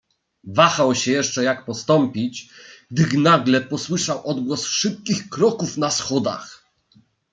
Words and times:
"Wahał 0.43 0.95
się 0.95 1.11
jeszcze 1.11 1.43
jak 1.43 1.65
postąpić, 1.65 2.49
gdy 2.91 3.17
nagle 3.17 3.61
posłyszał 3.61 4.27
odgłos 4.27 4.65
szybkich 4.65 5.29
kroków 5.29 5.77
na 5.77 5.91
schodach." 5.91 6.65